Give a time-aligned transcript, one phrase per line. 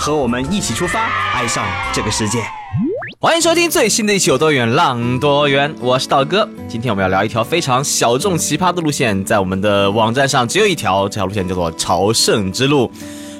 [0.00, 1.62] 和我们一起出发，爱上
[1.92, 2.38] 这个世界。
[3.18, 6.48] 欢迎收听最新的一期《有多远浪多远》，我是道哥。
[6.66, 12.90] 今天我们要聊一条非常小众奇葩的路线，在我们的网站上只有一条，这条路线叫做朝圣之路，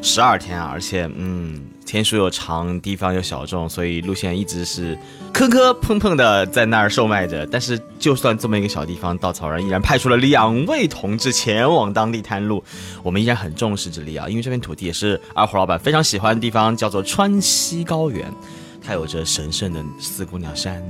[0.02, 1.59] 十二天啊，而且嗯，
[1.91, 4.97] 天数又长，地方又小众，所以路线一直是
[5.33, 7.45] 磕磕碰碰的在那儿售卖着。
[7.47, 12.63] 但是就算这么一个小地方，稻草人依然派出了两位同志前往当地探路。
[13.03, 18.33] 我们依然很重视这里啊，因为这片土地也是二胡老板非常喜欢的地方，叫做川西高原。
[18.80, 20.80] 它有着神圣的四姑娘山、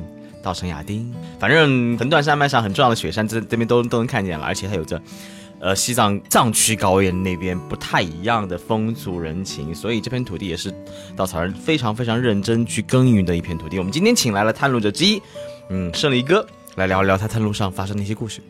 [0.42, 4.44] 稻城亚丁，反正横断山脉上很重要的雪山，这这边都都能看见了。
[4.44, 5.00] 而且它有着，
[5.60, 10.72] 呃，西藏藏区高原那边不太一样的风俗人情，所以这片土地也是
[11.14, 13.78] 稻草人非常非常认真去耕耘的一片土地。
[13.78, 15.20] 我们今天请来了探路者之一，
[15.68, 18.40] 嗯，胜利哥来聊一聊他探路上发生的一些故事。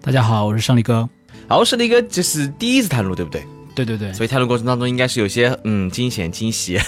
[0.00, 1.08] 大家好，我是胜利哥。
[1.48, 3.44] 好，胜利哥这是第一次探路，对不对？
[3.74, 6.78] 对对对，所以探路过程当中应该是有些嗯惊险惊喜，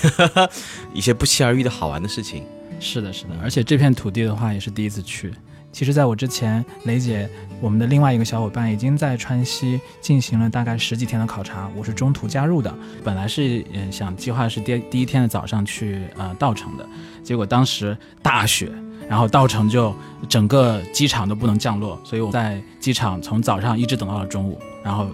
[0.94, 2.44] 一些不期而遇的好玩的事情。
[2.78, 5.32] 是的，是的，而且这片土地的话也是第一次去。
[5.72, 7.26] 其实，在我之前，雷姐，
[7.58, 12.72] 我们的另外一个小伙伴已经在川西进行了大概十几天的考察，我是中途加入的。
[13.02, 16.86] 本来是嗯想计划是第第一天的早上去呃稻城的，
[17.24, 18.70] 结果当时大雪，
[19.08, 19.94] 然后稻城就
[20.28, 25.08] 整个机场都不能降落，所以我在机场从早上一直等到了中午，然后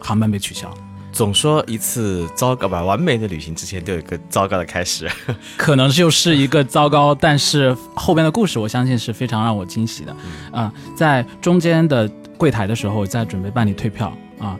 [0.00, 0.74] 航班被取消。
[1.12, 5.08] 总说一次糟糕吧，完美的旅行之前都有一个糟糕的开始，
[5.56, 10.16] 可能就是一个糟糕，但是后边的故事我相信是非常让我惊喜的。
[10.52, 14.58] 啊，在中间的柜台的时候，在准备办理退票啊，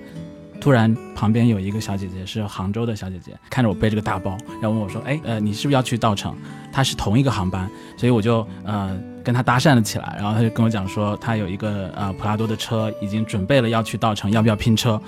[0.60, 6.36] 突然旁边有一个小姐姐是杭州的小姐姐，看着我背着个大包，然后问我说：“哎，呃，你是不是要去稻城？”
[6.72, 8.98] 她是同一个航班，所以我就呃。
[9.30, 15.00] 跟他搭讪了起来，然后他就跟我讲说，他有一个呃普拉多的车，已经准备了要去稻城，要不要拼车？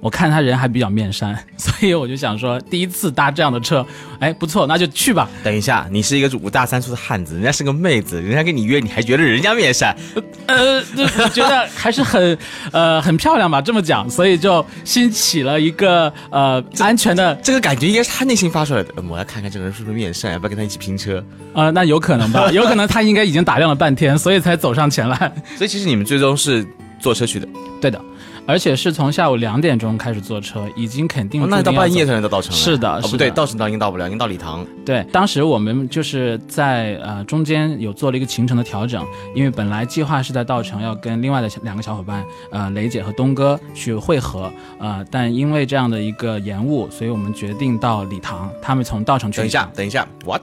[0.00, 3.86] 我看他人还比较面善， 所以我就想说，第一次搭这样的车，
[4.18, 5.26] 哎，不错，那就去吧。
[5.42, 9.96] 等一下，你是一个五大三粗的汉子，人家是个妹子，人家跟你约，你还觉得人家面善？
[10.44, 10.82] 呃，
[11.24, 12.36] 我觉得还是很
[12.72, 18.92] 呃很漂亮吧，这么讲，所以就兴起了一个呃安全的这个感觉，应该是他内心发出来的。
[19.08, 21.24] 我要看看这个人是不是面善，要不要跟他一起拼车？
[21.54, 23.60] 呃，那有可能吧，有可能他应该已经打。
[23.60, 25.16] 亮了半天，所以才走上前来。
[25.56, 26.66] 所以其实你们最终是
[26.98, 27.48] 坐车去的，
[27.80, 27.98] 对的，
[28.46, 32.52] 而且是从下午两点钟开始坐车，已经肯定那到半夜才能到稻城。
[32.54, 34.66] 是的，哦不对，稻城到应该到不了，应该到礼堂。
[34.84, 39.02] 对，当时我们就是在呃中间有做了一个行程的调整，
[39.34, 48.50] 因为本来计划是在稻城要跟另外的两个小伙伴，呃雷姐和东哥去会合，呃，但因为这样的一个延误，所以我们决定到礼堂。
[48.60, 49.38] 他们从稻城去。
[49.38, 50.42] 等一下，等一下，what？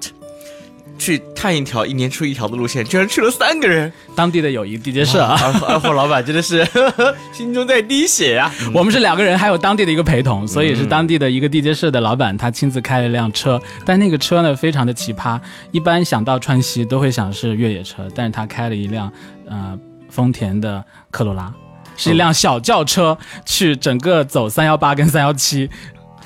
[0.98, 3.92] 去探一条一年出一条的路线，居然去了三个人。
[4.16, 5.38] 当地的友谊地接社啊，
[5.68, 6.68] 二货老板真的是
[7.32, 8.52] 心中在滴血啊。
[8.74, 13.62] 我们是两个人，还有当地的一个陪同，所以是当地的一个地接社的老板，他亲自开了一辆车。
[13.86, 15.40] 但那个车呢，非常的奇葩。
[15.72, 19.12] 一般想到川西都会想是越野车，但是他开了一辆
[19.48, 19.78] 呃
[20.10, 21.54] 丰田的科罗拉，
[21.96, 25.70] 是一辆小轿车，去整个走三幺八跟三幺七。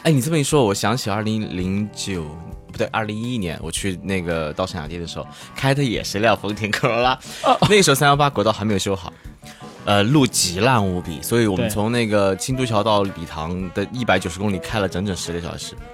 [0.04, 2.26] 哎，你这么一说，我想起二零零九。
[2.86, 7.18] 不对，二零一一年我去那个稻城亚丁的时候，开的也是辆丰田科罗拉。
[7.70, 9.12] 那个时候三幺八国道还没有修好，
[9.86, 15.76] 呃，路极烂无比，所以我们从那个青都桥到礼堂的一百九十公里开了整整十个小时。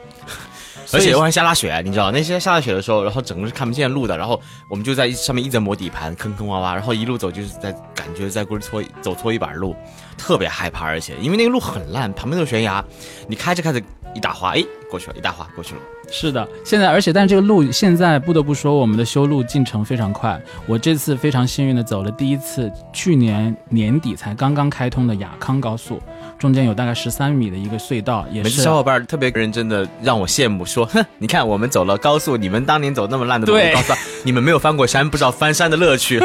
[0.94, 9.76] 而且还下大雪，你知道那些下大雪的时候，然后整个是看不见路的，然后我们就在上面一直磨底盘，坑坑洼洼，然后一路走就是在感觉在过搓走错一板路，
[10.18, 12.82] 特别害怕，而且因为那个路很烂，旁边都是悬崖，
[13.28, 13.82] 你开着开着
[14.14, 15.82] 一打滑，哎，过去了，一打滑过去了。
[16.10, 20.42] 是的，现在而且但是这个路现在不得不说，我们的修路进程非常快。
[20.66, 26.02] 我这次非常幸运的走了第一次，去年年底才刚刚开通的雅康高速，
[26.40, 33.94] 中间有大概十三米的一个隧道，也是小伙伴特别认真的让我羡慕，说哼，你看我们走了高速，你们当年走那么烂的路，高速，
[34.24, 36.22] 你们没有翻过山，不知道翻山的乐趣。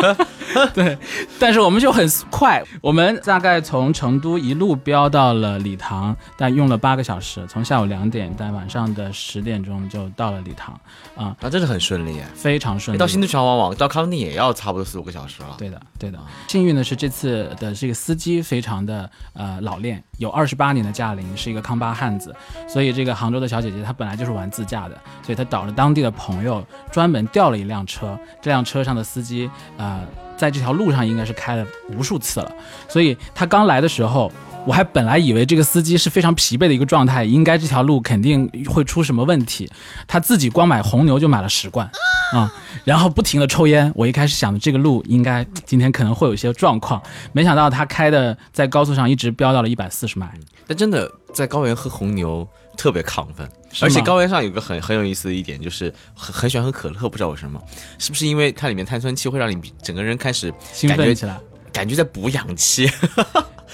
[0.73, 0.97] 对，
[1.39, 9.83] 但是我们就很快，我们大概从成都一路飙到了礼堂，但用了八个小时，从下午两点到晚上的十点钟。
[9.93, 10.79] 就到了礼堂，
[11.17, 12.27] 啊，那真的很顺利哎。
[12.35, 12.99] 非常顺利。
[12.99, 15.57] 到新都桥往往到康定也要差不多四五个小时了。
[15.59, 16.19] 对的，对的。
[16.47, 22.35] 幸运的是这次的这个司机非常的呃老练，有二十八年的驾龄，是一个康巴汉子，
[22.69, 30.07] 所以这个杭州的小姐姐她本来就是玩自驾的，所以她找了当地的朋友，专门调了一辆车，这辆车上的司机呃
[30.43, 31.65] 在这条路上应该是开了
[31.97, 32.53] 无数次了，
[32.89, 34.29] 所以他刚来的时候。
[34.65, 39.69] 我还本来以为这个司机是非常疲惫的一个状态，应该这条路肯定会出什么问题。
[40.07, 41.91] 他自己光买红牛就买了十罐，
[42.33, 42.53] 啊，
[42.85, 43.91] 然后不停的抽烟。
[43.97, 50.33] 我一开始想的这个路应该今天可能会有一些状况，没想到他开的在高速上一直飙到了一百四十迈。
[50.69, 53.49] 但真的在高原喝红牛特别亢奋，
[53.81, 57.61] 而且高原上有个很很有意思的一点就是很很喜欢喝可乐，不知道为什么，
[57.99, 61.37] 是不是因为它里面碳酸气会让你整个人开始兴奋起来，
[61.73, 62.89] 感觉在补氧气。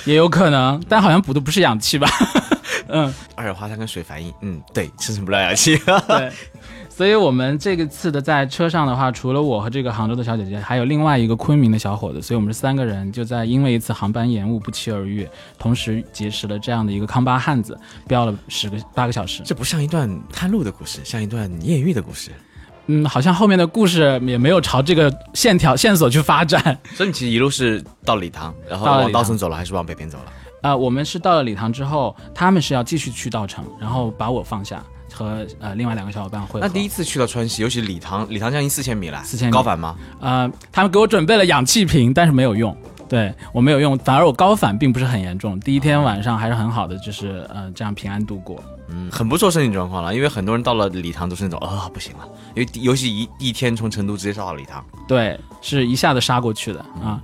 [0.05, 2.09] 也有可能，但好像补的不是氧气吧？
[2.91, 5.77] 嗯，二氧化碳跟水反应，嗯，对，生成不了氧气。
[6.09, 6.33] 对，
[6.89, 15.29] 所以我们这个次的在车上的话，除了我和这个杭州的小姐姐，还有另外一个昆明的小伙子，所以我们是三个人，就在因为一次航班延误不期而遇，
[15.59, 19.43] 同时结识了这样的一个康巴汉子，飙了十个八个小时。
[19.45, 22.31] 这不像一段探路的故事，像一段艳遇的故事。
[22.89, 30.25] 嗯，好像后面的故事也没有朝这个线条线索去发展， 所以你其实一路是到礼堂，然后往稻城走了，还是往北边走了？
[30.63, 34.83] 啊，我们是到了礼堂之后，他们是要继续去稻城，然后把我放下，
[35.13, 36.61] 和呃另外两个小伙伴会。
[36.61, 39.95] 那第一次去到川西，尤其礼堂，礼堂将近四千米了，四千米高反吗？
[40.21, 42.77] 呃，他们给我准备了氧气瓶，但是没有用。
[43.09, 50.15] 对我没有用，反而我高反并不是很严重，第一天晚上还是很好的，就是呃这样平安度过，嗯，很不错身体状况了。
[50.15, 57.21] 因为很多人到了礼堂都是那种啊不行了，因为尤其一一天从成都直接杀到礼堂，对，是一下子杀过去的啊。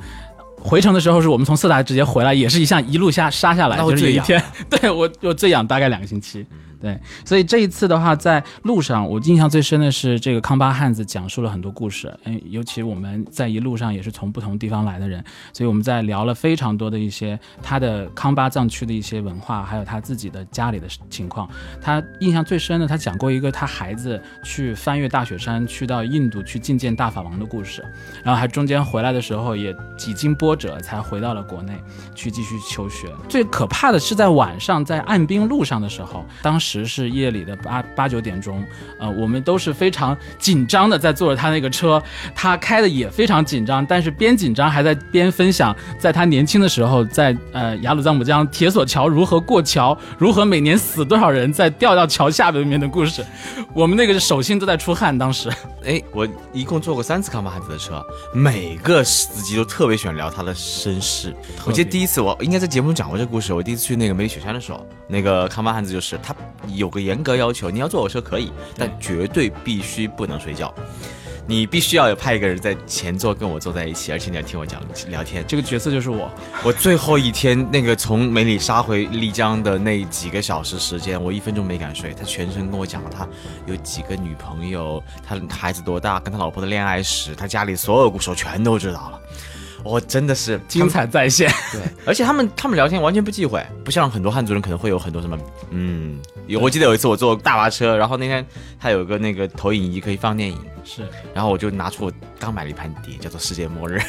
[0.58, 6.46] 回程的时候是我们从色达直接回来，也是一下一路下杀下来，就是一天， 对我我最养大概两个星期。
[6.84, 21.48] 对，所以这一次的话，在路上我印象最深的是这个康巴汉子讲述了很多故事，嗯，尤其我们在一路上也是从不同地方来的人，所以我们在聊了非常多的一些他的康巴藏区的一些文化，还有他自己的家里的情况。
[21.80, 27.82] 他印象最深的，他讲过一个他孩子去翻越大雪山，去到印度去觐见大法王的故事，
[28.22, 31.72] 然后还中间回来的时候也几经波折才回到了国内
[32.14, 33.08] 去继续求学。
[33.26, 36.73] 最可怕的是在晚上在岸滨路上的时候，当时。
[36.74, 38.64] 时是夜里的八八九点钟，
[38.98, 42.02] 呃，我们都是非常紧张的在坐着他那个车，
[42.34, 53.24] 他开的也非常紧张，但是边紧张还在边分享，在他年轻的时候，在呃雅鲁藏布江铁索桥如何过桥，如何每年死多少人在掉到桥下面的故事，
[53.72, 55.16] 我们那个手心都在出汗。
[55.16, 55.48] 当时，
[55.86, 61.32] 哎，我一共坐过三次康巴汉子的车，每个司机都特别喜欢聊他的身世。
[61.64, 66.34] 我记得第一次我应该在节目中讲过这个故事，我第一次去那个梅里雪山的时候，那个康巴汉子就是他。
[66.68, 70.72] 有个严格要求，你要坐我车可以，但绝对必须不能睡觉。
[71.46, 75.44] 你必须要有派一个人在前座跟我坐在一起，而且你要听我讲聊天。
[75.46, 76.30] 这个角色就是我。
[76.64, 82.14] 我最后一天那个从梅里杀回丽江的那几个小时时间，我一分钟没敢睡。
[82.14, 83.28] 他全程跟我讲了他
[83.66, 89.20] 有几个女朋友，他孩子多大，跟他老婆的恋爱史，他家里所有故事我全都知道了。
[89.84, 95.38] 我真的是精彩在线，对， 而且他们他们聊天完全不忌讳，不像很多汉族人可能会有很多什么，
[95.68, 98.44] 嗯，有我记得有一次我坐大巴车，然后那天
[98.78, 101.02] 他有个那个投影仪可以放电影，是，
[101.32, 104.00] 然后我就拿出我刚买了一盘碟，叫做《世界末日》，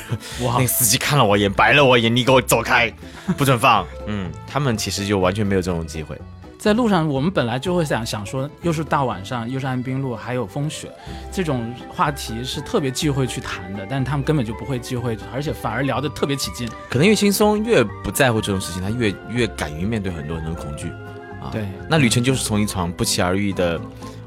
[0.46, 2.94] 哇， 那个司机看了我一眼，白了我一眼，你给我走开，
[3.38, 6.20] 不准放，嗯，他们其实就完全没有这种机会。
[6.58, 10.92] 在路上，我们本来就会想想说，又是大晚上，又是安滨路，还有风雪，
[11.32, 13.86] 这种话题是特别忌讳去谈的。
[13.88, 16.68] 但是他们根本就不会忌讳，而且反而聊得特别起劲。
[16.90, 20.92] 可能越轻松，越不在乎这种事情，他越越敢于面对很多很多恐惧。
[21.46, 21.68] 啊，对。
[21.90, 23.80] 那旅程就是从一场不期而遇的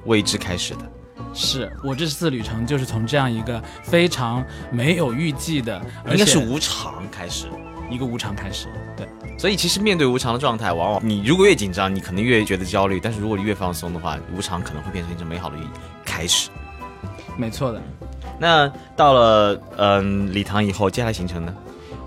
[0.05, 0.81] 未知开始的。
[1.35, 7.47] 是我这次旅程就是从这样一个非常没有预计的，应该是无常开始。
[7.91, 9.09] 一个无常开始，对，
[9.39, 15.57] 所以其实面对无常的状态，往往你如果越紧张，你可能越觉得焦虑；但是如果你越放松的话，无常可能会变成一种美好的
[16.05, 16.51] 开始。
[17.39, 17.81] 没错的。
[18.39, 21.55] 那到了嗯礼堂以后，接下来行程呢？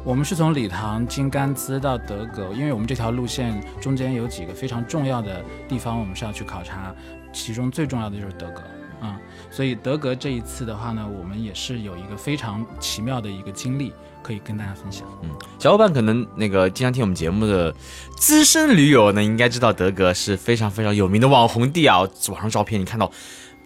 [0.04, 6.94] 我们是从礼堂经甘孜到德格，因为我们这条路线中间有几个非常重要的地方，我们是要去考察，
[7.32, 8.62] 其中最重要的就是德格。
[9.00, 13.92] 啊，所以德格这一次的话呢，我们也是有一个非常奇妙的一个经历
[14.22, 15.08] 可以跟大家分享。
[15.24, 15.30] 嗯，
[15.60, 17.74] 小伙伴可能那个经常听我们节目的
[18.18, 22.00] 资深驴友呢，应该知道德格是非常非常有名的网红地啊。
[22.30, 23.12] 网上照片你看到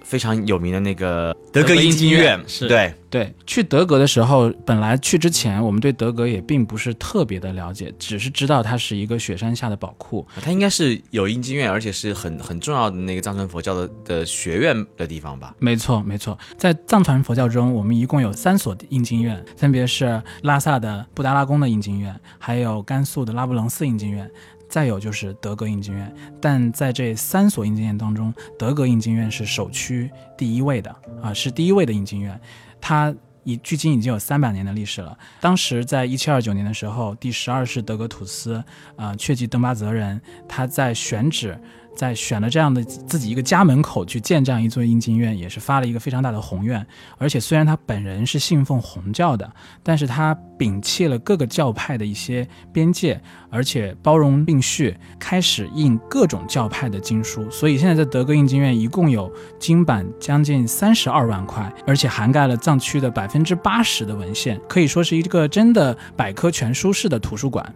[0.05, 10.25] 非常有名的那个德格音经院，是对，对，去德格的时候，本来去之前，我们对德格也并不是特别的了解，只是知道它是一个雪山下的宝库。
[10.41, 15.55] 它应该是有阴经院，而且是很很重要的那个藏传佛教的的学院的地方吧？
[15.57, 24.29] 没错，没错，在藏传佛教中，我们一共有三所印经院，分别是拉萨的布达拉宫的印经院，还有甘肃的拉卜楞寺印经院。
[24.69, 32.39] 再有就是德格印经院，但在这三所印经院当中，德格印经院是首屈第一位的啊，是第一位的印经院。
[32.81, 35.17] 它已距今已经有三百年的历史了。
[35.39, 38.63] 当时在一七二九年的时候，第十二世德格土司
[38.95, 41.59] 啊确吉登巴泽人，他在选址。
[41.95, 46.85] 在选了这样的自己一个家门口去建这样一座印经院，也是发了一个非常大的宏愿。
[47.17, 57.49] 而且虽然他本人是信奉红教的，但是他摒弃了各个教派的一些边界，而且包容并蓄，开始印各种教派的经书。
[57.49, 67.73] 所以现在在德格印经院一共有经版将近三十二万块，而且涵盖了藏区的百分之八十的文献，可以说是一个真的百科全书式的图书馆。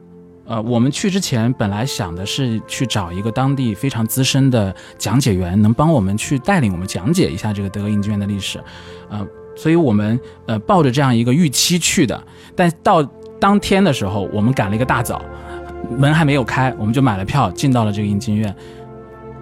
[0.50, 8.60] 呃，我们去之前本来想的是去找一个当地非常资深的讲解员，能帮我们去带领我们讲解一下这个德格印经院的历史，
[9.12, 9.24] 呃，
[9.56, 12.20] 所以我们呃抱着这样一个预期去的，
[12.56, 13.04] 但到
[13.40, 15.22] 当天的时候，我们赶了一个大早，
[15.96, 18.54] 门还没有开，我们就买了票进到了这个印经院。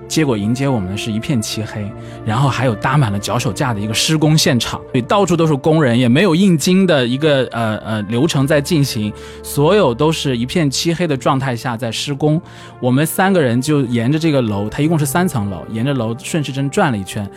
[0.07, 1.91] 结果迎接我们的是一片漆黑，
[2.25, 9.11] 然后还有搭满了脚手架的一个施工现场，对，到处都是工人，也没有印经的一个呃呃流程在进行，
[9.43, 12.41] 所有都是一片漆黑的状态下在施工。
[12.79, 17.29] 我们三个人就沿着这个楼，它一共是三层楼，沿着楼顺时针转了一圈，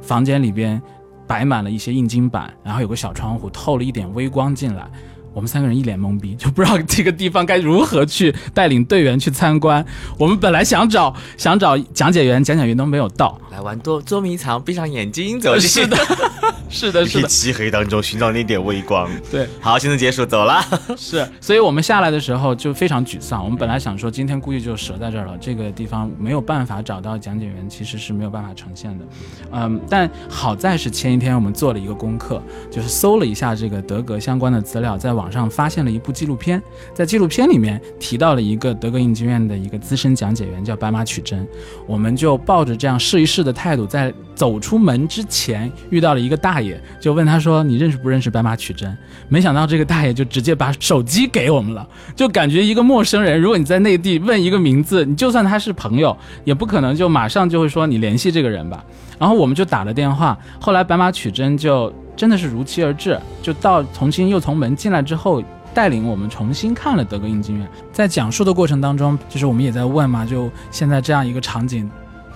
[0.00, 0.82] 房间里边
[1.26, 4.90] 摆满了一些印金板，然后有个小窗户透了一点微光进来。
[5.34, 9.84] 我们三个人一脸懵逼， 就不知道这个地方该如何去带领队员去参观。
[10.18, 13.38] 我们本来想找想找讲解员，讲解员都没有到。
[13.50, 15.58] 来玩捉捉迷藏，闭上眼睛走。
[15.60, 15.96] 是的，
[16.72, 17.28] 是的，是的。
[17.28, 19.10] 漆黑当中寻找那点微光。
[19.30, 20.62] 对，好，现在结束，走了。
[20.96, 23.44] 是，所以我们下来的时候就非常沮丧。
[23.44, 29.04] 我们本来想说今天估计就折在这儿了，这个地方没有办法找到讲解员，其实是没有办法呈现的。
[29.52, 35.32] 嗯，但好在是前一天我们做了一个功课，就是搜了一下这个德格相关的资料，在网。
[35.32, 36.62] 上发现了一部纪录片，
[36.92, 41.48] 在纪录片里面提到了一个德格印经院的一个资深讲解员，叫白马曲珍。
[41.86, 48.96] 我们就抱着这样试一试的态度，在走出门之前遇到了一个大爷，就问他说：“你认识不认识白马曲真？”
[49.28, 58.82] 没想到这个大爷就直接把手机给我们了，就感觉一个陌生人，如果你在内地问一个名字，你就算他是朋友，也不可能就马上就会说你联系这个人吧。
[59.18, 61.92] 然后我们就打了电话，后来白马曲真就。
[62.14, 65.42] 真的是如期而至，就到重新又从门进来之后，
[65.72, 67.66] 带领我们重新看了德格印经院。
[67.90, 71.90] 在讲述的过程当中，就是我们也在问嘛，就现在这样一个场景，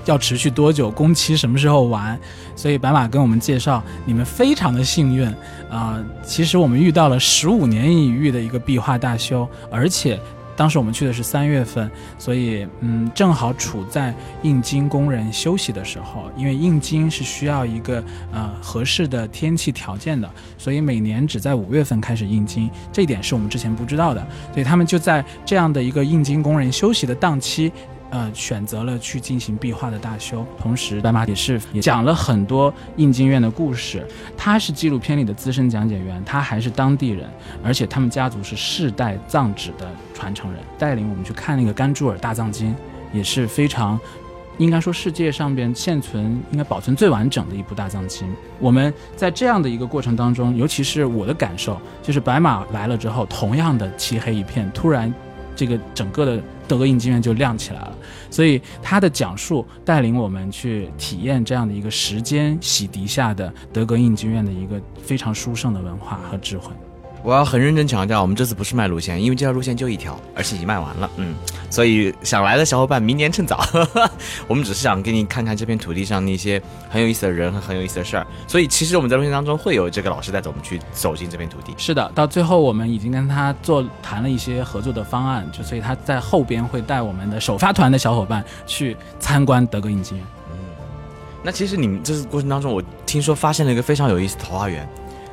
[0.07, 0.91] 要持续多久？
[0.91, 2.19] 工期什么时候完？
[2.57, 5.27] 所以白马跟我们介绍，你们非常的幸运
[5.71, 10.19] 啊，其实我们遇到了十五年一遇的一个壁画大修，而且。
[10.59, 16.31] 当时我们去的是三月份，所以嗯，正好处在印经工人休息的时候。
[16.35, 24.27] 因为印经是需要一个呃合适的天气条件的，所以每年只在五月份开始印经，这一点是我们之前不知道的。
[24.55, 27.71] 所以他们就在这样的一个印经工人休息的档期。
[28.11, 34.07] 呃，选择了去进行壁画的大修，同时白马也是也讲了很多印经院的故事。
[34.37, 37.29] 他是纪录片里的资深讲解员，他还是当地人，
[37.65, 42.75] 而且他们家族是世代藏纸的传承人，带领我们去看那个甘珠尔大藏经，
[43.13, 43.99] 也是非常，
[44.59, 48.29] 应该说世界上边现存应该保存最完整的一部大藏经。
[48.61, 55.13] 我们在这样的一个过程当中，尤其是我的感受，就是白马来了之后，同样的漆黑一片，突然。
[55.57, 57.97] 这个整个的德格印经院就亮起来了，
[58.31, 66.71] 所以他的讲述带领我们去体验这样的一个时间洗涤下的德格印经院的一个非常殊胜的文化和智慧。
[67.27, 71.11] 我要很认真强调，我们这次不是卖路线，因为这条路线就一条，而且已经卖完了。
[71.17, 71.35] 嗯，
[71.69, 73.67] 所以想来的小伙伴，明年趁早。
[74.47, 78.25] 我们只是想给你看看这片土地上那些很有意思的人和很有意思的事儿。
[78.47, 81.75] 所以其实我们在路线当中会有这个老师带着我们去走进这片土地。
[81.77, 90.25] 是的，到最后我们已经跟他做谈了一些合作的方案，就所以他在后边会带我们的首发团的小伙伴去参观德格印经院。
[90.53, 90.59] 嗯，
[91.43, 94.89] 那其实你们这次过程当中，我听说发现了一个非常有意思的桃花源。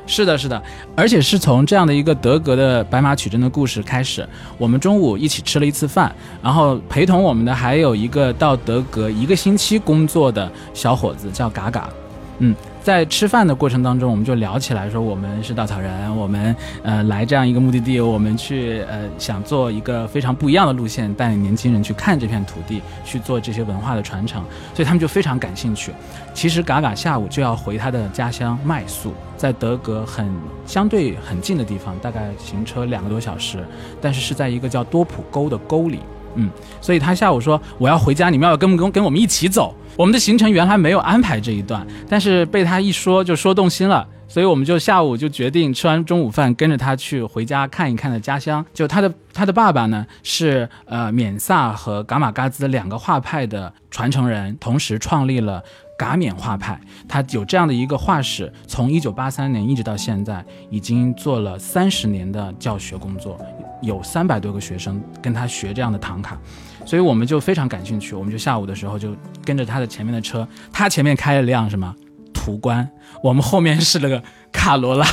[0.05, 0.62] 是的，是的，
[0.95, 4.27] 而且是从这样的一个德格的白马取真的故事开始。
[4.57, 11.89] 我们中午一起吃了一次饭，然后陪同我们的还有一个到德格一个星期工作的小伙子，叫嘎嘎。
[12.39, 25.93] 嗯，在吃饭的过程当中，我们就聊起来说，我们是稻草人，我们呃来这样一个目的地，我们去呃想做一个非常不一样的路线，带领年轻人去看这片土地，去做这些文化的传承，所以他们就非常感兴趣。
[26.33, 30.29] 其实嘎嘎下午就要回他的家乡麦宿，在德格很
[30.65, 33.65] 相对很近的地方，大概行车两个多小时，
[34.01, 36.01] 但是是在一个叫多普沟的沟里。
[36.35, 36.49] 嗯，
[36.81, 39.73] 所以他下午说我要回家，你们要跟不跟跟我们一起走？
[39.95, 48.65] 我们的行程原来没有安排这一段，但是被他一说就说动心了，所以我们就下午就决定吃完中午饭跟着他去回家看一看的家乡。
[48.73, 55.63] 就他的他的爸爸呢是呃缅萨和噶玛嘎孜两个画派的传承人，同时创立了
[55.95, 56.81] 噶缅画派。
[57.07, 63.39] 他有这样的一个画室，从一九八三年一直到现在，已经做了三十年的教学工作，
[63.83, 66.39] 有三百多个学生跟他学这样的唐卡。
[66.85, 71.95] 所以我们就非常感兴趣，我们就下午的时候就跟着他的前面的车，他前面开了辆什么
[72.33, 72.89] 途观，
[73.23, 74.21] 我们后面是那个
[74.51, 75.05] 卡罗拉，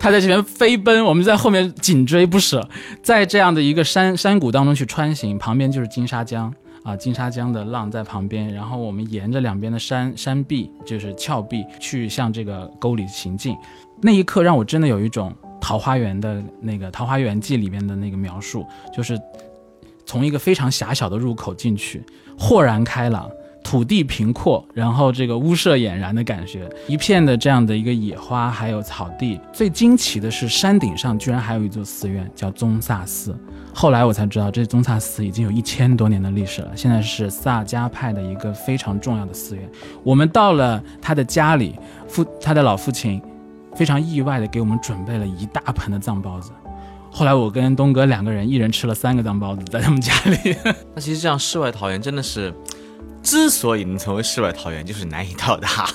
[0.00, 2.68] 他在前面飞奔，我们在后面紧追不舍，
[3.04, 13.56] 在这样的一个山山谷当中去穿行，旁边就是金沙江啊，金沙江的浪在旁边，然后我们沿着两边的山山壁，就是峭壁去向这个沟里行进，
[14.02, 15.32] 那一刻让我真的有一种
[15.66, 18.64] 桃花源的那个《桃花源记》里面的那个描述，
[18.96, 19.20] 就是。
[20.08, 22.00] 从一个非常狭小的入口进去，
[22.38, 23.28] 豁然开朗，
[23.64, 29.40] 土地平阔，然后这个屋舍俨然的感觉，一片的这样的一个野花，还有草地。
[29.52, 33.36] 最惊奇的是，山顶上居然还有一座寺院，叫宗萨寺。
[33.74, 39.68] 后来我才知道，这宗萨寺已经有一千多年的历史了，现在是萨迦派的一个非常重要的寺院。
[40.04, 41.74] 我们到了他的家里，
[42.06, 43.20] 父他的老父亲
[43.76, 46.50] 非常意外的给我们准备了一大盆的藏包子。
[47.10, 50.56] 后来我跟东哥两个人，一人吃了三个藏包子，在他们家里。
[50.94, 52.52] 那其实这样世外桃源真的是，
[53.22, 55.88] 之所以能成为世外桃源，就是难以到达，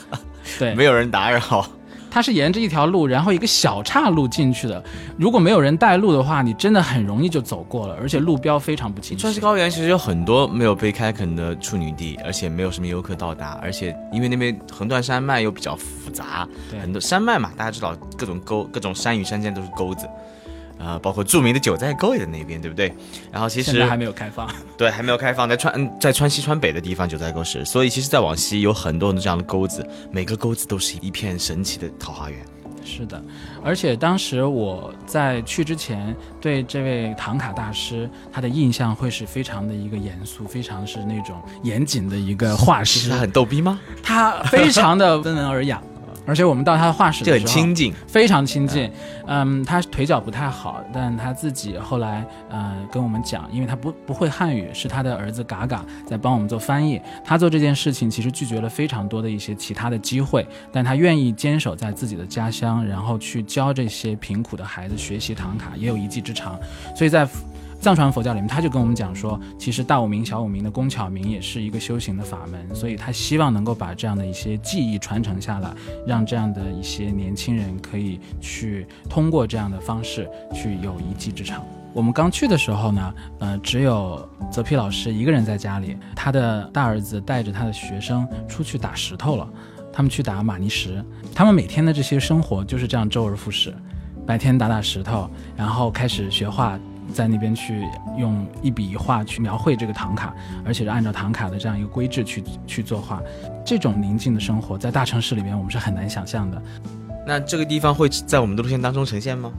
[0.57, 1.67] 对， 没有人打扰。
[2.11, 4.83] 它是沿着一条路，然后一个小岔路进去的。
[5.17, 9.21] 如果没有人带路的话，你真的很容易就走过了，而且路标非常不清晰。
[9.21, 16.45] 川西高原其实有很多没有被开垦的处女地，而且没有什么游客到达，而且因为那边横断山脉又比较复杂，
[16.81, 20.05] 很多山脉嘛，大家知道各种沟、各种山与山间都是沟子。
[20.81, 22.91] 啊，包括著名的九寨沟也在那边，对不对？
[23.31, 27.63] 然后其实还没有开放，对，还没有开放，在川在川西川北的地方，九寨沟是。
[27.63, 32.39] 所以其实再往西有很多的这样的沟子，每个沟子都是一片神奇的桃花源。
[32.83, 33.23] 是的，
[33.63, 43.07] 而且当时我在去之前，对这位唐卡大师他的印象会是非常的一个严肃，非常是那种严谨的一个画师。
[43.07, 43.79] 他很逗逼吗？
[44.01, 45.79] 他非常的温文尔雅。
[46.25, 48.89] 而且我们到他的画室的时候，很亲近，非常亲近。
[49.27, 57.01] 嗯，他腿脚不太好，但他自己后来呃跟我们讲，因为他不不会汉语，是他的儿子嘎嘎在帮我们做翻译。
[57.23, 66.59] 他做这件事情其实拒绝了非常多的一些其他的机会，但他愿意坚守在自己的家乡，然后去教这些贫苦的孩子学习唐卡，也有一技之长。
[66.95, 67.27] 所以在。
[67.81, 75.73] 藏传佛教里面，他就跟我们讲说，其实大五明、小五明的工巧明也是一个修行的法门，所以他希望能够把这样的一些技艺传承下来，
[76.05, 81.65] 让这样的一些年轻人可以去通过这样的方式去有一技之长。
[81.91, 89.49] 我们刚去的时候呢，呃，只有泽皮老师一个人在家里，他的大儿子带着他的学生出去打石头了，
[89.91, 93.75] 他们去打玛尼石，他们每天的这些生活就是这样周而复始，
[94.23, 96.79] 白天打打石头，然后开始学画。
[97.11, 97.83] 在那边去
[98.17, 100.33] 用一笔一画去描绘这个唐卡，
[100.65, 103.21] 而且是按照唐卡的这样一个规制去去作画，
[103.65, 106.61] 这种宁静的生活在大城市里面我们是很难想象的。
[107.27, 109.51] 那这个地方会在我们的路线当中呈现吗？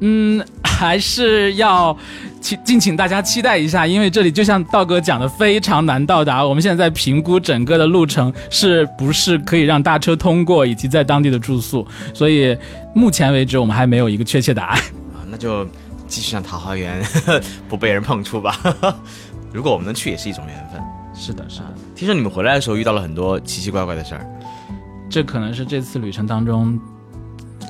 [0.00, 1.96] 嗯，还是要
[2.38, 6.44] 请敬请大家期待一下，因为这里就像道哥讲的非常难到达。
[6.46, 12.54] 我们现在在评估整个的路程是不是可以让大车通过，以及在当地的住宿，所以
[12.94, 14.78] 目前为止我们还没有一个确切答案。
[15.14, 15.66] 啊，那就。
[16.06, 17.02] 继续让桃花源
[17.68, 18.58] 不被人碰触吧。
[19.52, 20.80] 如果我们能去，也是一种缘分。
[21.14, 21.74] 是的，是的。
[21.94, 24.26] 听说你们回来的时候遇到了很多奇奇怪怪的事儿，
[25.08, 26.78] 这可能是这次旅程当中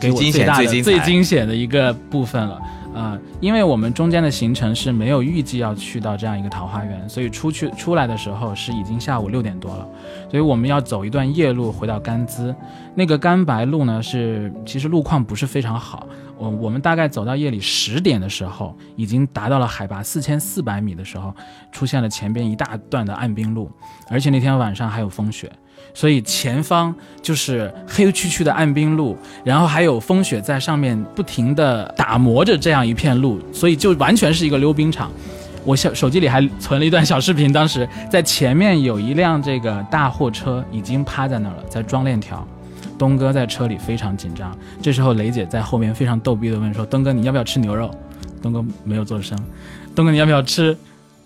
[0.00, 2.60] 给我最大的、最惊险的一个部分了。
[2.92, 9.86] 啊，因为我们中间的行程是没有预计要去到这样一个桃花源，所以出去出来的时候是已经下午六点多了，
[10.30, 12.54] 所以我们要走一段夜路回到甘孜。
[12.94, 16.08] 那个甘白路呢，是其实路况不是非常好。
[16.38, 21.34] 我我们大概走到夜里十点的时候，已经达到了海拔四千四百米的时候，
[21.72, 23.70] 出现了前边一大段的暗冰路，
[24.10, 25.50] 而且那天晚上还有风雪，
[25.94, 35.10] 所以前方就是黑黢黢的暗冰路，然后还有风雪在上面不停的打磨着这样一片路，所以就完全是一个溜冰场。
[35.64, 42.46] 我小手机里还存了一段小视频，当时在前面有一辆这个大货车已经趴在那儿了，在装链条。
[42.98, 44.56] 东哥在车里非常紧张。
[44.82, 47.90] 这时候雷姐在后面非常逗逼的问说：“东哥，你要不要吃牛肉？”
[48.42, 49.38] 东哥没有做声。
[49.94, 50.76] 东哥，你要不要吃？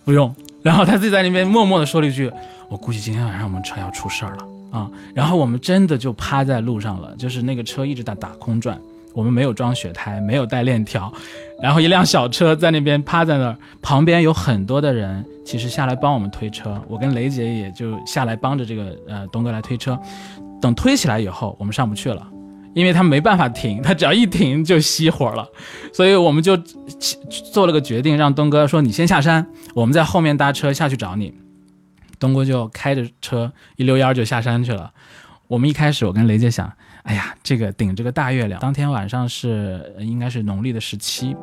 [0.05, 0.35] 不用。
[0.63, 2.31] 然后他自己在那边默默的说了一句
[2.69, 8.79] ：“我估计今天晚上我们车要出事儿了啊！”然后我们真的就趴在路上了，就是那个车一直在打空转。
[9.13, 11.13] 我们没有装雪胎，没有带链条，
[11.61, 16.81] 然后一辆小车在那边趴在那儿，旁边有很多的人，其实下来帮我们推车。
[16.87, 19.99] 我跟雷姐也就下来帮着这个呃东哥来推车。
[20.61, 22.27] 等推起来以后，我们上不去了，
[22.75, 25.49] 因为他没办法停，他只要一停就熄火了，
[25.93, 26.57] 所以我们就
[27.53, 31.35] 做了个决定，让东哥说你先下山，我们在后面搭车下去找你。
[32.19, 34.93] 东哥就开着车一溜烟就下山去了。
[35.49, 36.71] 我们一开始我跟雷姐想。
[37.03, 41.35] 哎呀，这个顶着个大月亮，当天晚上是应该是农历的十七，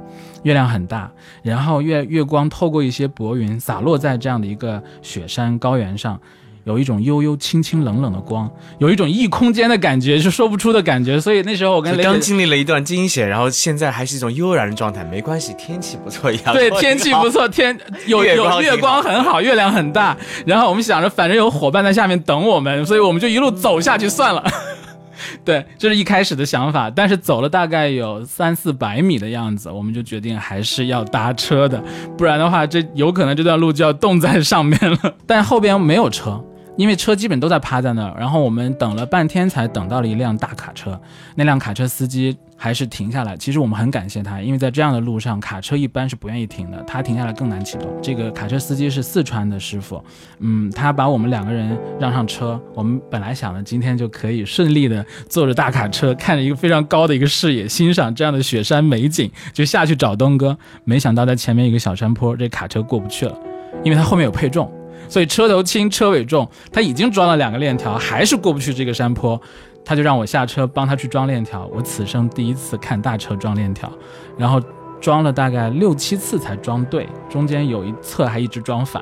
[0.44, 6.22] 月亮很大，然后月月光透过一些薄云洒落在这样的一个雪山高原上，
[6.68, 11.18] 有一种悠悠、清清冷冷的光，有一种异空间的感觉，是说不出的感觉。
[11.18, 16.54] 所以那时候我跟雷刚经历了一段惊险，然后现在还是一种悠然的状态，没关系，天气不错一样。
[16.54, 20.18] 对，天气不错，天 有有月光很好，月亮很大。
[20.46, 24.44] 然后我们想着，反正有伙伴在下面等我们，所以我们就一路走下去算了。
[25.44, 31.82] 对，这是一开始的想法，但是走了大概有三四百米的样子，我们就决定还是要搭车的，
[32.18, 35.16] 不然的话，这有可能这段路就要冻在上面了。
[35.26, 36.44] 但后边没有车。
[36.78, 41.00] 因为车基本都在趴在那儿，然后我们等了半天才等到了一辆大卡车。
[41.36, 43.36] 那辆卡车司机还是停下来。
[43.36, 46.82] 其实我们很感谢他，因为在这样的路上，卡车一般是不愿意停的。
[46.84, 47.92] 他停下来更难启动。
[48.00, 50.04] 这个卡车司机是四川的师傅，
[50.40, 52.62] 嗯，他把我们两个人让上车。
[52.76, 60.56] 我们本来想着今天就可以顺利的坐着大卡车，看着一个非常高的一个视野，欣赏这样的雪山美景，就下去找东哥。
[60.84, 63.36] 没想到在前面一个小山坡，这卡车过不去了，
[63.84, 64.72] 因为他后面有配重。
[65.08, 69.40] 所以车头轻车尾重，他已经装了两个链条，还是过不去这个山坡，
[69.86, 71.66] 他就让我下车帮他去装链条。
[71.74, 73.92] 我此生第一次看大车装链条，
[74.38, 74.62] 然后
[75.00, 79.02] 装了大概六七次才装对，中间有一侧还一直装反。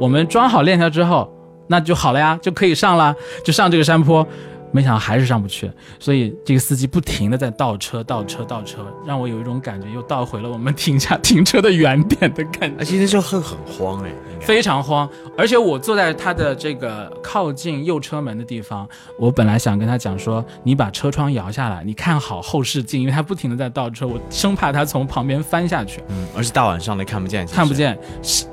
[0.00, 1.32] 我们装好链条之后，
[1.68, 4.26] 那就好了呀，就可以上了，就上这个山坡。
[4.74, 12.74] 没想到还是上不去，所以这个司机不停的在倒车、倒车、倒车，让我有一种感觉，又倒回了我们停下停车的原点的感觉。
[12.80, 14.10] 而且那时候会很慌哎，
[14.40, 15.08] 非常慌。
[15.38, 26.02] 而且我坐在他的这个靠近右车门的地方，我本来想跟他讲说，你把车窗摇下来，你看好后视镜，因为他不停的在倒车，我生怕他从旁边翻下去。
[26.08, 27.96] 嗯，而且大晚上的看不见，看不见。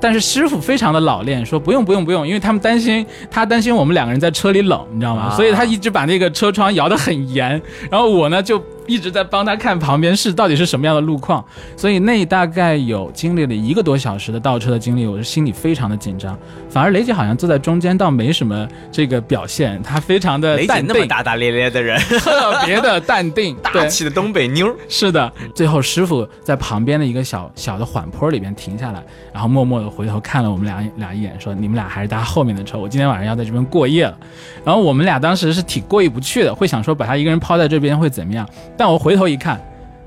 [0.00, 5.34] 但是师傅非常的老练，说不用不用不用，因为他们担心他担心我们两个人在车里冷，你知道吗？
[5.34, 6.11] 所以他一直把那。
[6.12, 8.62] 那个车窗摇得很严，然后我呢就。
[8.86, 11.44] 一直在帮他看旁边是到底是什么样的路况，
[11.76, 16.36] 所以那大概有经历了一个多小时的倒车的经历，我是心里非常的紧张。
[16.68, 20.86] 反而雷姐好像坐在中间，倒没什么这个表现，她非常的淡定。
[20.88, 24.74] 那么大大咧咧的人，特别的淡定，大气的东北妞。
[24.88, 34.16] 是的，最后师傅在旁边的一个小小的缓坡里边停下来，然后默默的回头看了我们俩俩一眼，说：“你们俩还是搭后面的车，我今天晚上要在这边过夜了。”
[34.64, 38.48] 然后我们俩当时是挺过意不去的，会想说把他一个人抛在这边会怎么样？
[38.76, 39.60] 但我回头一看，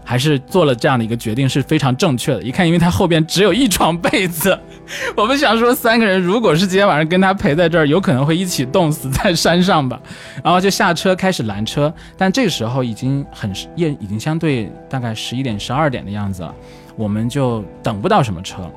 [0.03, 2.43] 还是做了这样的一个决定是非常正确的。
[2.43, 4.57] 一看，因为他后边只有一床被子，
[5.17, 9.99] 我们想说三个人如果是今天晚上跟他陪在这儿，有可能会一起冻死在山上吧。
[10.43, 16.53] 然后就下车开始拦车，但这个时候已经很夜，已经相对大概十一点、十二点的样子了，
[16.95, 18.69] 我们就等不到什么车。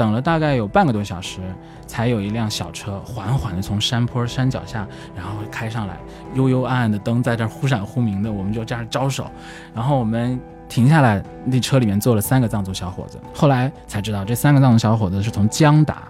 [0.00, 1.40] 等了大概有半个多小时，
[1.86, 5.94] 才有一辆小车缓缓地从山坡山脚下，然后开上来，
[6.32, 9.30] 幽幽暗暗的灯在这忽闪忽明的，我们就这样招手，
[9.74, 13.20] 然后我们停下来，那车里面坐了三个藏族小伙子。
[13.34, 16.04] 后来才知道，这三个藏族小伙子是从江达，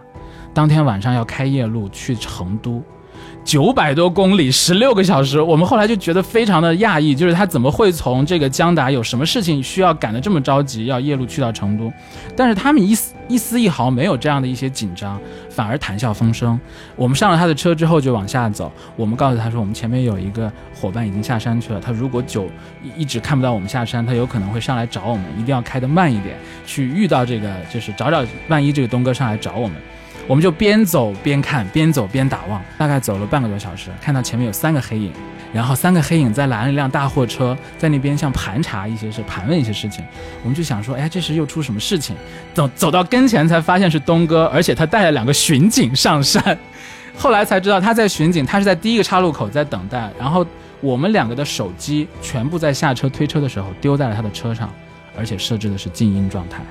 [0.55, 2.81] 当天晚上要开夜路去成都。
[3.51, 11.93] 九百多公里，十六个小时，我们后来就觉得非常的讶异，就是他怎么会从这个江达有什么事情需要赶得这么着急，要夜路去到成都？
[12.37, 16.57] 但是他们一丝一丝一毫没有这样的一些紧张，反而谈笑风生。
[16.95, 22.49] 我们上了他的车之后就往下走，我们告诉他说，我们前面有一个伙伴已经下山去了，他如果久
[22.97, 29.77] 一直看不到我们下山，他有可能会上来找我们，一定要开得慢一点，去遇到这个就是找找，万一这个东哥上来找我们。
[30.31, 35.13] 我们就边走边看，边走边打望，大概走了半个多小时，看到前面有三个黑影，
[35.53, 40.05] 然后三个黑影在拦了一辆大货车，在那边像盘查一些事，盘问一些事情。
[40.45, 42.15] 我们就想说，哎，这是又出什么事情？
[42.55, 46.57] 走走到跟前才发现是东哥，而且他带了两个巡警上山。
[47.19, 50.09] 后来才知道他在巡警，他是在第一个岔路口在等待。
[50.17, 50.47] 然后
[50.81, 54.73] 我们两个的手机全部在下车推车的时候丢在了他的车上，
[55.19, 56.63] 而且设置的是静音状态。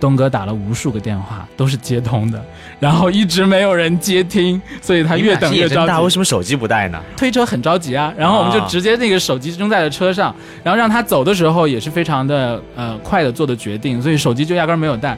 [0.00, 2.42] 东哥打了无数个电话，都是接通的，
[2.78, 6.10] 然后一直没有人接听，所以他越等越着急，为。
[6.10, 7.00] 什么手机不带呢？
[7.16, 10.34] 推车很着急啊，然后我们就啊直接那个手机扔在了车上，
[10.64, 15.16] 然后让他走的时候也是非常的呃快的做的决定，所以手机就压根儿没有带。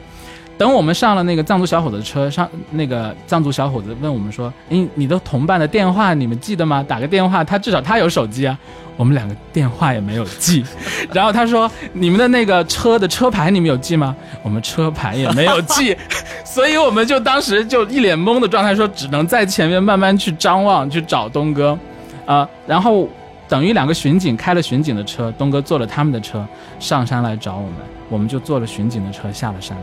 [0.63, 6.81] 等我们上了那个藏族小伙子的车上，那个藏族小伙子问我们说：“诶，你的同伴的电话你们记得吗？
[6.87, 8.57] 打个电话，他至少他有手机啊。”
[8.95, 10.63] 我们两个电话也没有记，
[11.11, 15.93] 然后他说：“你们的那个车的车牌你们有记吗？”我们车牌也没有记，
[16.45, 21.77] 所以我们就当时就一脸懵的状态，说只能在前面慢慢去张望去找东哥，
[22.25, 23.09] 啊、然后
[23.49, 26.47] 等于两个巡警开了巡警的车，东哥坐了他们的车
[26.79, 27.73] 上山来找我们，
[28.07, 29.75] 我们就坐了巡警的车下了山。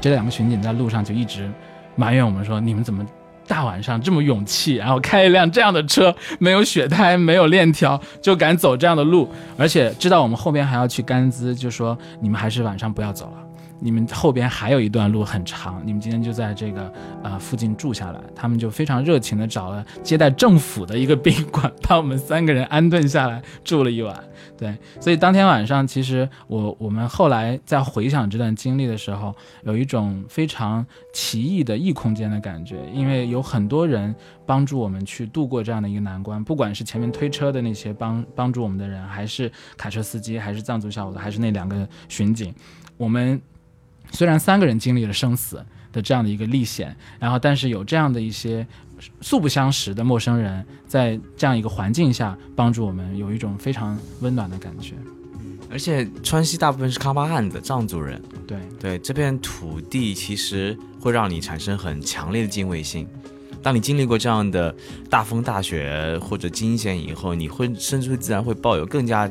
[0.00, 1.50] 这两个巡警在路上就一直
[1.96, 3.06] 埋怨我们说：“你们怎么
[3.46, 13.32] 大晚上这么勇气，然后开一辆这样的车，没有雪胎，没有链条，就敢走这样的路，而且知道我们后边还要去甘孜，就说你们还是晚上不要走了。”
[13.80, 18.20] 你们后边还有一段路很长，你们今天就在这个呃附近住下来。
[18.34, 24.22] 他们就非常热情的找了接待政府的一个宾馆，把我们三个人安顿下来住了一晚。
[24.56, 34.14] 对，所以当天晚上，其实我我们后来在回想这段经历的时候，有一种非常奇异的异空间的感觉，因为有很多人
[34.44, 42.54] 帮助我们去度过这样的一个难关，不管是前面推车的那些帮帮助我们的人，还是卡车司机，还是藏族小伙子，还是那两个巡警，
[42.96, 43.40] 我们
[44.12, 48.66] 虽然三个人经历了生死的这样的一个历险，然后但是有这样的一些
[49.20, 54.94] 素不相识的陌生人，在这样一个环境下帮助我们，有一种非常温暖的感觉。
[55.70, 63.06] 而且川西大部分是康巴汉的藏族人，对，对这片土地其实会让你产生很强烈的敬畏心。
[63.62, 64.74] 当你经历过这样的
[65.08, 69.30] 大风大雪或者惊险以后，你会甚至会自然会抱有更加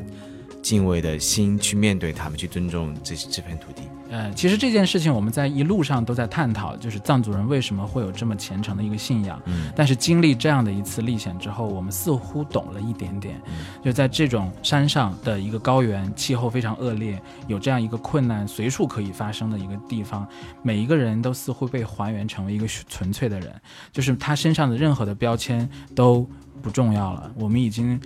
[0.62, 3.82] 敬畏的心去面对他们，去尊重这这片土地。
[4.10, 9.40] 呃，其实这件事情我们在一路上都在探讨，就是藏族人为什么会有这么虔诚的一个信仰。
[9.46, 13.40] 嗯但是经历这样的一次历险之后，我们似乎懂了一点点，
[13.84, 20.26] 就在这种山上的一个高原，气候非常恶劣，有这样一个困难随处可以发生的一个地方，
[20.60, 23.54] 每一个人都似乎被还原成为一个纯粹的人，
[23.92, 26.28] 就是他身上的任何的标签都
[26.60, 28.00] 不重要了，我们已经。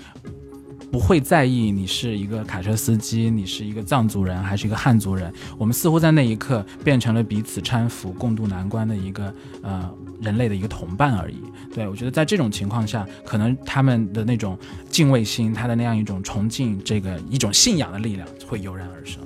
[0.91, 11.37] 不会在意你是一个卡车司机，你是一个藏族人还是一个汉族人，我们似乎在那一刻变成了彼此搀扶、共度难关的一个呃人类的一个同伴而已。
[11.75, 14.57] 对我觉得在这种情况下，可能他们的那种
[14.89, 19.21] 敬畏心，他的那样一种崇敬这个一种信仰的力量会油然而生。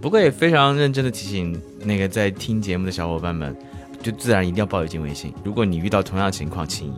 [0.00, 3.56] 不过也非常认真的提醒那个在听节目的小伙伴们，
[4.02, 5.32] 就自然一定要抱有敬畏心。
[5.44, 6.92] 如果你遇到同样的情况，请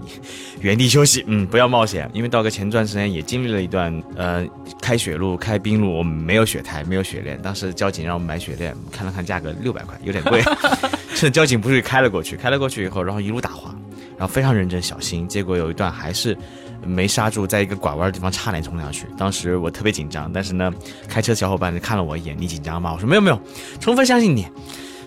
[0.61, 2.11] 原地休息，嗯，不要冒险。
[2.13, 4.45] 因为道哥前段时间也经历了一段呃
[4.81, 10.43] 开雪路、开冰路，我们没有雪胎，没有雪链，当时交警让我们买雪链，看了看价格六百块，有点贵。
[11.15, 13.75] 趁交警不注意开了过去，开了过去以后，然后一路打滑，
[14.17, 16.37] 然后非常认真小心，结果有一段还是。
[16.87, 19.07] 没刹住，在一个拐弯的地方差点冲上去。
[19.17, 20.71] 当时我特别紧张，但是呢，
[21.09, 23.41] 开车小伙伴看了我一眼：“你紧张吗？”我说：“没有没有，
[23.81, 24.47] 充分相信你。”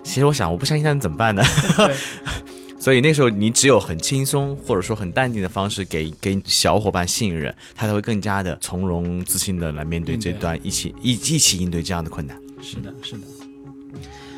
[0.07, 1.43] 其实我想，我不相信他能怎么办呢？
[2.79, 12.39] 所以那时候你只有很轻松或者说很淡定的方式给给小伙伴信任，他才会更加的从容自信的来面对这段一起一一起应对这样的困难。
[12.61, 13.36] 是的，是的。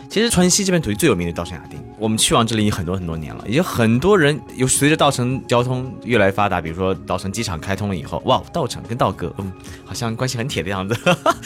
[0.10, 9.52] 其实川西这片土地最有名的稻城亚丁，我们去往这里已经很多很多年了，也有很多人有随着稻城交通越来越发达，比如说稻城机场开通了以后，哇，稻城跟道哥，嗯，
[9.86, 10.98] 好像关系很铁的样子，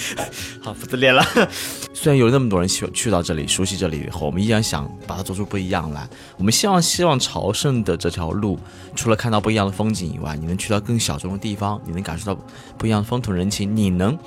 [0.64, 1.22] 好不自恋了。
[1.94, 6.08] 虽然有那么多人去去到这里，熟悉这里以后，我们依然想把它做出不一样来。
[6.38, 8.58] 我们希望希望朝圣的这条路，
[8.96, 12.42] 除了看到不一样的风景以外，你能去到更小众的地方，你能感受到
[12.78, 14.18] 不一样的风土人情，你能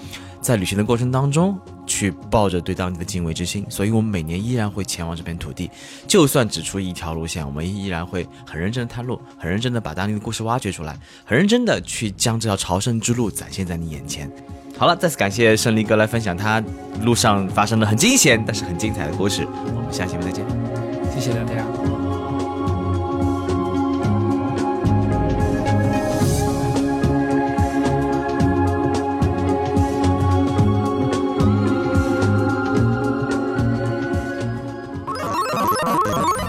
[0.47, 3.67] 在旅行的过程当中去抱着对当地的敬畏之心。
[3.69, 5.69] 所以，我们每年依然会前往这片土地，
[6.07, 14.31] 就算只出一条路线，我们依然会很认真的探路，很认真的把当地的故事挖掘出来，很认真的去将这条朝圣之路展现在你眼前。
[14.79, 16.63] 好了，再次感谢胜利哥来分享他
[17.03, 19.45] 路上发生的很惊险但是很精彩的故事。
[19.75, 20.45] 我们下期节目再见。
[21.13, 22.06] 谢谢大家。